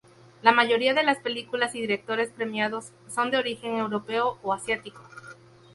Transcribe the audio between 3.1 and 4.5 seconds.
de origen europeo